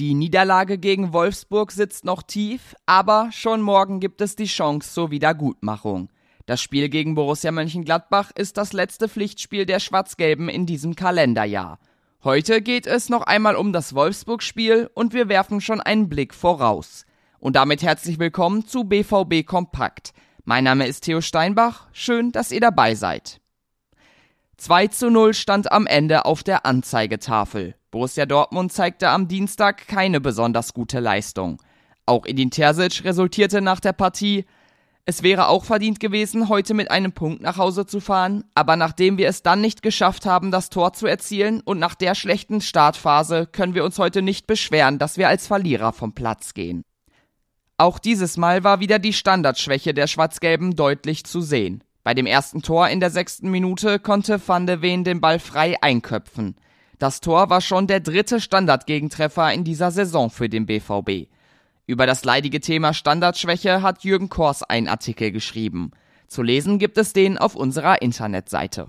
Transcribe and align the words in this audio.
Die 0.00 0.14
Niederlage 0.14 0.76
gegen 0.76 1.12
Wolfsburg 1.12 1.70
sitzt 1.70 2.04
noch 2.04 2.24
tief, 2.24 2.74
aber 2.84 3.28
schon 3.30 3.62
morgen 3.62 4.00
gibt 4.00 4.20
es 4.20 4.34
die 4.34 4.46
Chance 4.46 4.92
zur 4.92 5.12
Wiedergutmachung. 5.12 6.08
Das 6.46 6.60
Spiel 6.60 6.88
gegen 6.88 7.14
Borussia 7.14 7.52
Mönchengladbach 7.52 8.32
ist 8.34 8.56
das 8.56 8.72
letzte 8.72 9.08
Pflichtspiel 9.08 9.66
der 9.66 9.78
Schwarz-Gelben 9.78 10.48
in 10.48 10.66
diesem 10.66 10.96
Kalenderjahr. 10.96 11.78
Heute 12.24 12.60
geht 12.60 12.88
es 12.88 13.08
noch 13.08 13.22
einmal 13.22 13.54
um 13.54 13.72
das 13.72 13.94
Wolfsburg-Spiel 13.94 14.90
und 14.94 15.14
wir 15.14 15.28
werfen 15.28 15.60
schon 15.60 15.80
einen 15.80 16.08
Blick 16.08 16.34
voraus. 16.34 17.06
Und 17.38 17.54
damit 17.54 17.84
herzlich 17.84 18.18
willkommen 18.18 18.66
zu 18.66 18.82
BVB 18.82 19.46
Kompakt. 19.46 20.12
Mein 20.42 20.64
Name 20.64 20.88
ist 20.88 21.02
Theo 21.02 21.20
Steinbach, 21.20 21.86
schön, 21.92 22.32
dass 22.32 22.50
ihr 22.50 22.60
dabei 22.60 22.96
seid. 22.96 23.40
2 24.56 24.88
zu 24.88 25.10
0 25.10 25.34
stand 25.34 25.72
am 25.72 25.86
Ende 25.86 26.24
auf 26.24 26.42
der 26.42 26.64
Anzeigetafel. 26.64 27.74
Borussia 27.90 28.26
Dortmund 28.26 28.72
zeigte 28.72 29.08
am 29.08 29.28
Dienstag 29.28 29.88
keine 29.88 30.20
besonders 30.20 30.74
gute 30.74 31.00
Leistung. 31.00 31.60
Auch 32.06 32.26
Edin 32.26 32.50
Terzic 32.50 33.04
resultierte 33.04 33.60
nach 33.60 33.80
der 33.80 33.92
Partie. 33.92 34.44
Es 35.06 35.22
wäre 35.22 35.48
auch 35.48 35.64
verdient 35.64 36.00
gewesen, 36.00 36.48
heute 36.48 36.72
mit 36.72 36.90
einem 36.90 37.12
Punkt 37.12 37.42
nach 37.42 37.58
Hause 37.58 37.84
zu 37.84 38.00
fahren, 38.00 38.44
aber 38.54 38.76
nachdem 38.76 39.18
wir 39.18 39.28
es 39.28 39.42
dann 39.42 39.60
nicht 39.60 39.82
geschafft 39.82 40.24
haben, 40.24 40.50
das 40.50 40.70
Tor 40.70 40.92
zu 40.92 41.06
erzielen 41.06 41.60
und 41.60 41.78
nach 41.78 41.94
der 41.94 42.14
schlechten 42.14 42.60
Startphase, 42.60 43.46
können 43.46 43.74
wir 43.74 43.84
uns 43.84 43.98
heute 43.98 44.22
nicht 44.22 44.46
beschweren, 44.46 44.98
dass 44.98 45.18
wir 45.18 45.28
als 45.28 45.46
Verlierer 45.46 45.92
vom 45.92 46.14
Platz 46.14 46.54
gehen. 46.54 46.84
Auch 47.76 47.98
dieses 47.98 48.36
Mal 48.36 48.64
war 48.64 48.80
wieder 48.80 48.98
die 48.98 49.12
Standardschwäche 49.12 49.94
der 49.94 50.06
Schwarz-Gelben 50.06 50.76
deutlich 50.76 51.24
zu 51.24 51.40
sehen. 51.40 51.82
Bei 52.04 52.12
dem 52.12 52.26
ersten 52.26 52.60
Tor 52.60 52.88
in 52.90 53.00
der 53.00 53.10
sechsten 53.10 53.50
Minute 53.50 53.98
konnte 53.98 54.38
Van 54.46 54.66
de 54.66 54.82
Ven 54.82 55.04
den 55.04 55.22
Ball 55.22 55.38
frei 55.38 55.82
einköpfen. 55.82 56.54
Das 56.98 57.22
Tor 57.22 57.48
war 57.48 57.62
schon 57.62 57.86
der 57.86 58.00
dritte 58.00 58.42
Standardgegentreffer 58.42 59.50
in 59.54 59.64
dieser 59.64 59.90
Saison 59.90 60.28
für 60.28 60.50
den 60.50 60.66
BVB. 60.66 61.30
Über 61.86 62.06
das 62.06 62.24
leidige 62.24 62.60
Thema 62.60 62.92
Standardschwäche 62.92 63.80
hat 63.80 64.04
Jürgen 64.04 64.28
Kors 64.28 64.62
einen 64.62 64.86
Artikel 64.86 65.32
geschrieben. 65.32 65.92
Zu 66.28 66.42
lesen 66.42 66.78
gibt 66.78 66.98
es 66.98 67.14
den 67.14 67.38
auf 67.38 67.54
unserer 67.54 68.02
Internetseite. 68.02 68.88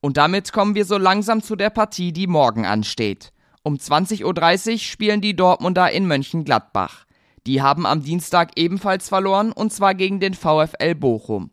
Und 0.00 0.16
damit 0.16 0.52
kommen 0.52 0.76
wir 0.76 0.84
so 0.84 0.98
langsam 0.98 1.42
zu 1.42 1.56
der 1.56 1.70
Partie, 1.70 2.12
die 2.12 2.28
morgen 2.28 2.64
ansteht. 2.64 3.32
Um 3.64 3.74
20.30 3.74 4.72
Uhr 4.72 4.78
spielen 4.78 5.20
die 5.20 5.34
Dortmunder 5.34 5.90
in 5.90 6.06
Mönchengladbach. 6.06 7.06
Die 7.46 7.60
haben 7.60 7.86
am 7.86 8.04
Dienstag 8.04 8.52
ebenfalls 8.56 9.08
verloren 9.08 9.50
und 9.50 9.72
zwar 9.72 9.94
gegen 9.94 10.20
den 10.20 10.34
VfL 10.34 10.94
Bochum. 10.94 11.50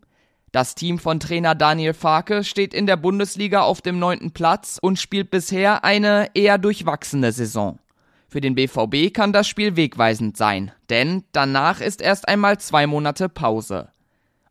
Das 0.52 0.74
Team 0.74 0.98
von 0.98 1.20
Trainer 1.20 1.54
Daniel 1.54 1.94
Farke 1.94 2.42
steht 2.42 2.74
in 2.74 2.86
der 2.86 2.96
Bundesliga 2.96 3.62
auf 3.62 3.82
dem 3.82 4.00
neunten 4.00 4.32
Platz 4.32 4.78
und 4.82 4.98
spielt 4.98 5.30
bisher 5.30 5.84
eine 5.84 6.30
eher 6.34 6.58
durchwachsene 6.58 7.30
Saison. 7.30 7.78
Für 8.28 8.40
den 8.40 8.56
BVB 8.56 9.14
kann 9.14 9.32
das 9.32 9.46
Spiel 9.46 9.76
wegweisend 9.76 10.36
sein, 10.36 10.72
denn 10.88 11.24
danach 11.30 11.80
ist 11.80 12.02
erst 12.02 12.28
einmal 12.28 12.58
zwei 12.58 12.88
Monate 12.88 13.28
Pause. 13.28 13.90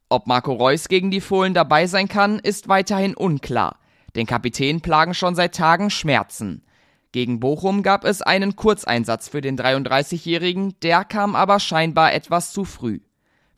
Ob 0.07 0.25
Marco 0.25 0.53
Reus 0.53 0.87
gegen 0.87 1.11
die 1.11 1.21
Fohlen 1.21 1.53
dabei 1.53 1.85
sein 1.85 2.07
kann, 2.07 2.39
ist 2.39 2.69
weiterhin 2.69 3.13
unklar. 3.13 3.77
Den 4.15 4.25
Kapitän 4.25 4.81
plagen 4.81 5.13
schon 5.13 5.35
seit 5.35 5.53
Tagen 5.53 5.89
Schmerzen. 5.89 6.63
Gegen 7.11 7.39
Bochum 7.39 7.83
gab 7.83 8.05
es 8.05 8.21
einen 8.21 8.55
Kurzeinsatz 8.55 9.27
für 9.27 9.41
den 9.41 9.57
33-Jährigen, 9.57 10.75
der 10.81 11.03
kam 11.03 11.35
aber 11.35 11.59
scheinbar 11.59 12.13
etwas 12.13 12.51
zu 12.51 12.65
früh. 12.65 12.99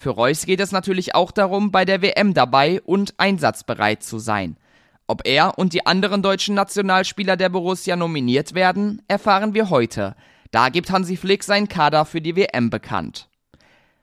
Für 0.02 0.10
Reus 0.10 0.48
geht 0.48 0.60
es 0.60 0.72
natürlich 0.72 1.14
auch 1.14 1.30
darum, 1.30 1.70
bei 1.70 1.86
der 1.86 2.02
WM 2.02 2.34
dabei 2.34 2.82
und 2.82 3.14
einsatzbereit 3.20 4.02
zu 4.02 4.18
sein. 4.18 4.58
Ob 5.06 5.28
er 5.28 5.60
und 5.60 5.74
die 5.74 5.86
anderen 5.86 6.24
deutschen 6.24 6.56
Nationalspieler 6.56 7.38
der 7.38 7.50
Borussia 7.50 7.96
nominiert 7.96 8.56
werden, 8.56 9.04
erfahren 9.08 9.54
wir 9.54 9.70
heute. 9.70 10.16
Da 10.50 10.70
gibt 10.70 10.90
Hansi 10.90 11.18
Flick 11.18 11.44
seinen 11.44 11.68
Kader 11.68 12.06
für 12.06 12.20
die 12.20 12.36
WM 12.36 12.72
bekannt. 12.72 13.30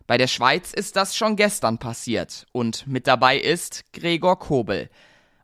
Bei 0.06 0.18
der 0.18 0.28
Schweiz 0.28 0.72
ist 0.72 0.94
das 0.94 1.16
schon 1.16 1.34
gestern 1.34 1.78
passiert 1.78 2.46
und 2.52 2.86
mit 2.86 3.08
dabei 3.08 3.36
ist 3.36 3.82
Gregor 3.92 4.38
Kobel. 4.38 4.90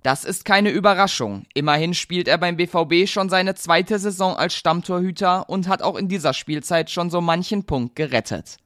Das 0.04 0.24
ist 0.24 0.44
keine 0.44 0.70
Überraschung. 0.70 1.46
Immerhin 1.52 1.94
spielt 1.94 2.28
er 2.28 2.38
beim 2.38 2.56
BVB 2.56 3.08
schon 3.08 3.28
seine 3.28 3.56
zweite 3.56 3.98
Saison 3.98 4.36
als 4.36 4.54
Stammtorhüter 4.54 5.48
und 5.48 5.66
hat 5.66 5.82
auch 5.82 5.96
in 5.96 6.06
dieser 6.06 6.32
Spielzeit 6.32 6.90
schon 6.90 7.10
so 7.10 7.20
manchen 7.20 7.66
Punkt 7.66 7.96
gerettet. 7.96 8.58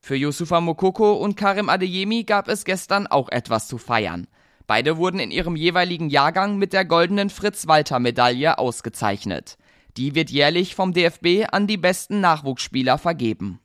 Für 0.00 0.16
Yusufa 0.16 0.60
Mokoko 0.60 1.12
und 1.12 1.36
Karim 1.36 1.68
Adeyemi 1.68 2.24
gab 2.24 2.48
es 2.48 2.64
gestern 2.64 3.06
auch 3.06 3.28
etwas 3.28 3.68
zu 3.68 3.78
feiern. 3.78 4.26
Beide 4.66 4.96
wurden 4.96 5.20
in 5.20 5.30
ihrem 5.30 5.56
jeweiligen 5.56 6.08
Jahrgang 6.08 6.56
mit 6.56 6.72
der 6.72 6.84
goldenen 6.84 7.28
Fritz-Walter-Medaille 7.28 8.58
ausgezeichnet. 8.58 9.58
Die 9.96 10.14
wird 10.14 10.30
jährlich 10.30 10.74
vom 10.74 10.92
DFB 10.92 11.46
an 11.52 11.66
die 11.66 11.76
besten 11.76 12.20
Nachwuchsspieler 12.20 12.96
vergeben. 12.96 13.60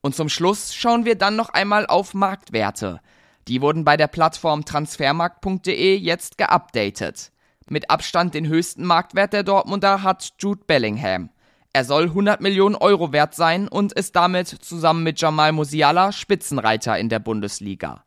Und 0.00 0.14
zum 0.14 0.28
Schluss 0.28 0.74
schauen 0.74 1.04
wir 1.04 1.16
dann 1.16 1.36
noch 1.36 1.50
einmal 1.50 1.86
auf 1.86 2.14
Marktwerte. 2.14 3.00
Die 3.48 3.60
wurden 3.60 3.84
bei 3.84 3.96
der 3.96 4.08
Plattform 4.08 4.64
transfermarkt.de 4.64 5.96
jetzt 5.96 6.38
geupdatet. 6.38 7.32
Mit 7.68 7.90
Abstand 7.90 8.34
den 8.34 8.46
höchsten 8.46 8.84
Marktwert 8.84 9.32
der 9.32 9.42
Dortmunder 9.42 10.02
hat 10.02 10.32
Jude 10.38 10.62
Bellingham. 10.66 11.30
Er 11.74 11.84
soll 11.84 12.04
100 12.04 12.42
Millionen 12.42 12.74
Euro 12.74 13.12
wert 13.12 13.34
sein 13.34 13.66
und 13.66 13.92
ist 13.94 14.14
damit 14.14 14.48
zusammen 14.48 15.04
mit 15.04 15.18
Jamal 15.18 15.52
Musiala 15.52 16.12
Spitzenreiter 16.12 16.98
in 16.98 17.08
der 17.08 17.18
Bundesliga. 17.18 18.04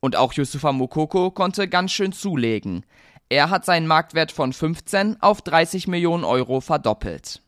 Und 0.00 0.16
auch 0.16 0.32
Yusufa 0.32 0.72
Mukoko 0.72 1.30
konnte 1.30 1.68
ganz 1.68 1.92
schön 1.92 2.12
zulegen. 2.12 2.86
Er 3.28 3.50
hat 3.50 3.66
seinen 3.66 3.86
Marktwert 3.86 4.32
von 4.32 4.54
15 4.54 5.20
auf 5.20 5.42
30 5.42 5.88
Millionen 5.88 6.24
Euro 6.24 6.60
verdoppelt. 6.60 7.42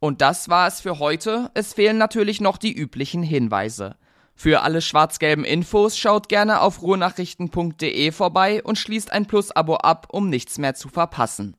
Und 0.00 0.20
das 0.20 0.48
war 0.48 0.66
es 0.66 0.80
für 0.80 0.98
heute. 0.98 1.52
Es 1.54 1.74
fehlen 1.74 1.96
natürlich 1.96 2.40
noch 2.40 2.58
die 2.58 2.72
üblichen 2.72 3.22
Hinweise. 3.22 3.94
Für 4.34 4.62
alle 4.62 4.82
schwarz-gelben 4.82 5.44
Infos 5.44 5.96
schaut 5.96 6.28
gerne 6.28 6.62
auf 6.62 6.82
ruhrnachrichten.de 6.82 8.10
vorbei 8.10 8.60
und 8.64 8.76
schließt 8.76 9.12
ein 9.12 9.26
Plus-Abo 9.26 9.76
ab, 9.76 10.08
um 10.10 10.28
nichts 10.28 10.58
mehr 10.58 10.74
zu 10.74 10.88
verpassen. 10.88 11.56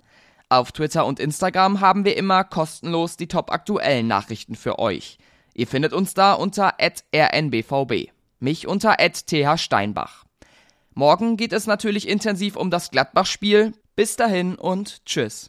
Auf 0.54 0.72
Twitter 0.72 1.08
und 1.08 1.20
Instagram 1.20 1.82
haben 1.82 2.06
wir 2.06 2.16
immer 2.16 2.44
kostenlos 2.44 3.18
die 3.18 3.28
top 3.28 3.52
aktuellen 3.52 4.06
Nachrichten 4.06 4.54
für 4.54 4.78
euch. 4.78 5.18
Ihr 5.56 5.66
findet 5.66 5.94
uns 5.94 6.14
da 6.14 6.34
unter 6.34 6.76
rnbvb, 6.80 8.12
mich 8.40 8.68
unter 8.68 8.98
thsteinbach. 9.00 10.26
Morgen 10.94 11.38
geht 11.38 11.54
es 11.54 11.66
natürlich 11.66 12.08
intensiv 12.08 12.56
um 12.56 12.70
das 12.70 12.92
Gladbach-Spiel. 12.92 13.74
Bis 13.96 14.16
dahin 14.16 14.54
und 14.54 15.04
tschüss. 15.08 15.42